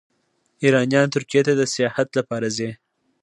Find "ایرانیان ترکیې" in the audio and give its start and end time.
0.63-1.41